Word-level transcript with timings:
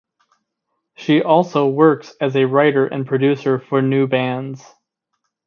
She 0.95 1.21
also 1.21 1.67
works 1.67 2.15
as 2.19 2.35
a 2.35 2.45
writer 2.45 2.87
and 2.87 3.05
producer 3.05 3.59
for 3.59 3.83
new 3.83 4.07
bands. 4.07 4.65